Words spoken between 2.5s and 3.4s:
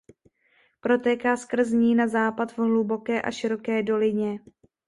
v hluboké a